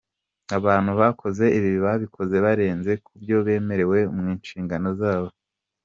[0.57, 5.29] "Abantu bakoze ibi babikoze barenze ku byo bemerewe mu nshingano zabo.